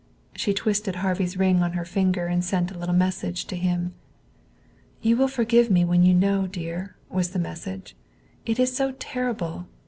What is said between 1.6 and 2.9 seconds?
on her finger and sent a